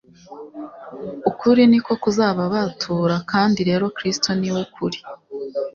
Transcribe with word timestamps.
«Ukuri 1.29 1.63
ni 1.71 1.79
ko 1.85 1.93
kuzababatura» 2.03 3.15
kandi 3.31 3.59
rero 3.69 3.85
Kristo 3.97 4.29
ni 4.39 4.49
we 4.55 4.63
kuri. 4.73 4.99